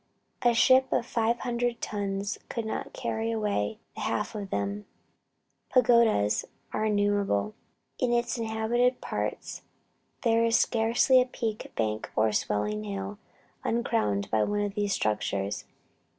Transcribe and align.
A 0.41 0.55
ship 0.55 0.91
of 0.91 1.05
five 1.05 1.41
hundred 1.41 1.79
tons 1.79 2.39
could 2.49 2.65
not 2.65 2.91
carry 2.91 3.29
away 3.29 3.77
the 3.93 4.01
half 4.01 4.33
of 4.33 4.49
them." 4.49 4.87
Pagodas 5.69 6.43
are 6.73 6.85
innumerable. 6.85 7.53
In 7.99 8.09
the 8.09 8.33
inhabited 8.39 8.99
parts 8.99 9.61
there 10.23 10.43
is 10.43 10.57
scarcely 10.57 11.21
a 11.21 11.25
peak, 11.27 11.71
bank, 11.75 12.09
or 12.15 12.31
swelling 12.31 12.83
hill, 12.85 13.19
uncrowned 13.63 14.31
by 14.31 14.43
one 14.43 14.61
of 14.61 14.73
these 14.73 14.91
structures. 14.91 15.65